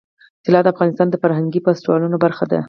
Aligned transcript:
طلا 0.45 0.59
د 0.63 0.67
افغانستان 0.73 1.07
د 1.09 1.15
فرهنګي 1.23 1.59
فستیوالونو 1.65 2.17
برخه 2.25 2.45
ده. 2.51 2.59